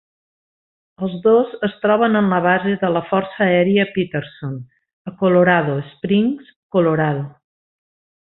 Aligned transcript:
Els 1.07 1.11
dos 1.25 1.51
es 1.67 1.75
troben 1.83 2.19
en 2.21 2.29
la 2.35 2.39
base 2.45 2.71
de 2.85 2.89
la 2.93 3.03
Força 3.09 3.43
Aèria 3.49 3.85
Peterson 3.99 4.57
a 5.13 5.15
Colorado 5.21 5.77
Springs, 5.91 6.49
Colorado. 6.79 7.23